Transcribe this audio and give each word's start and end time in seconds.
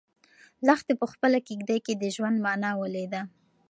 لښتې 0.67 0.93
په 1.01 1.05
خپله 1.11 1.37
کيږدۍ 1.47 1.79
کې 1.85 1.93
د 2.01 2.03
ژوند 2.15 2.37
مانا 2.45 2.71
ولیده. 2.81 3.21